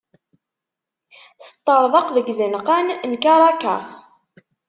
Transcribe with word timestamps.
Teṭṭerḍeq 1.43 2.07
deg 2.15 2.27
izenqan 2.33 2.87
n 3.11 3.13
Karakas. 3.23 3.91